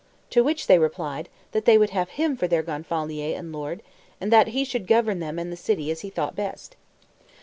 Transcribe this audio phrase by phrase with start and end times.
[0.31, 3.83] To which they replied, they would have him for their Gonfalonier and lord;
[4.19, 6.75] and that he should govern them and the city as he thought best.